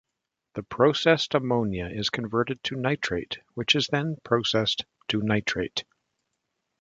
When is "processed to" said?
4.23-5.21